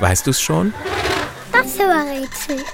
[0.00, 0.72] Weißt du es schon?
[1.52, 2.64] Das war Rätsel.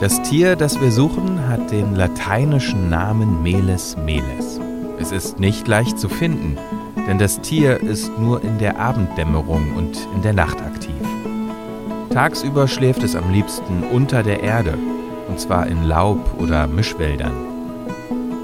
[0.00, 4.60] Das Tier, das wir suchen, hat den lateinischen Namen Meles meles.
[4.98, 6.58] Es ist nicht leicht zu finden,
[7.06, 10.94] denn das Tier ist nur in der Abenddämmerung und in der Nacht aktiv.
[12.10, 14.78] Tagsüber schläft es am liebsten unter der Erde,
[15.28, 17.53] und zwar in Laub- oder Mischwäldern.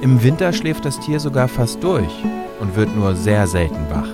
[0.03, 2.25] Im Winter schläft das Tier sogar fast durch
[2.59, 4.09] und wird nur sehr selten wach.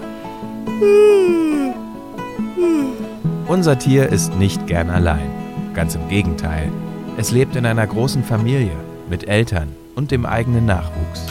[3.47, 5.31] Unser Tier ist nicht gern allein,
[5.75, 6.73] ganz im Gegenteil.
[7.17, 8.73] Es lebt in einer großen Familie
[9.09, 11.27] mit Eltern und dem eigenen Nachwuchs.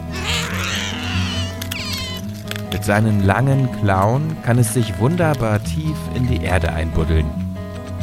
[2.72, 7.45] Mit seinen langen Klauen kann es sich wunderbar tief in die Erde einbuddeln.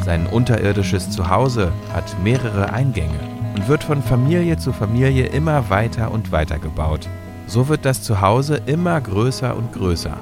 [0.05, 3.19] Sein unterirdisches Zuhause hat mehrere Eingänge
[3.55, 7.07] und wird von Familie zu Familie immer weiter und weiter gebaut.
[7.47, 10.17] So wird das Zuhause immer größer und größer.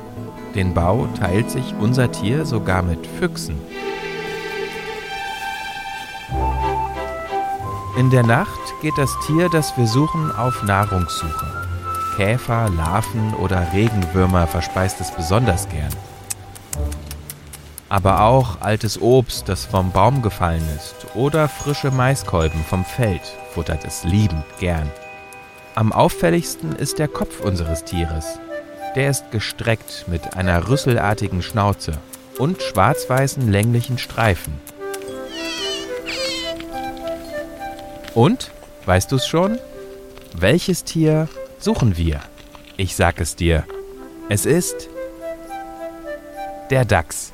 [0.54, 3.56] Den Bau teilt sich unser Tier sogar mit Füchsen.
[7.98, 8.50] In der Nacht
[8.82, 11.46] geht das Tier, das wir suchen, auf Nahrungssuche.
[12.18, 15.92] Käfer, Larven oder Regenwürmer verspeist es besonders gern.
[17.92, 23.22] Aber auch altes Obst, das vom Baum gefallen ist, oder frische Maiskolben vom Feld
[23.54, 24.90] futtert es liebend gern.
[25.76, 28.40] Am auffälligsten ist der Kopf unseres Tieres.
[28.96, 31.98] Der ist gestreckt mit einer rüsselartigen Schnauze
[32.38, 34.54] und schwarz-weißen länglichen Streifen.
[38.16, 38.52] Und,
[38.86, 39.60] weißt du's schon?
[40.34, 41.28] Welches Tier
[41.60, 42.22] suchen wir?
[42.78, 43.66] Ich sag es dir.
[44.30, 44.88] Es ist
[46.70, 47.34] der Dachs.